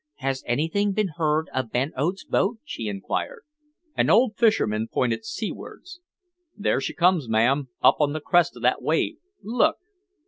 [0.15, 3.43] "Has anything been heard of Ben Oates' boat?" she enquired.
[3.95, 5.99] An old fisherman pointed seawards.
[6.57, 9.77] "There she comes, ma'am, up on the crest of that wave; look!"